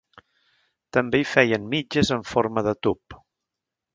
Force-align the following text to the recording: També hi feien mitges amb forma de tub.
També 0.97 1.19
hi 1.23 1.27
feien 1.33 1.69
mitges 1.75 2.11
amb 2.17 2.27
forma 2.31 2.65
de 2.71 2.75
tub. 2.87 3.19